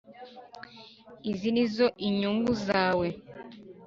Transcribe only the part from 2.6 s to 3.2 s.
zawe.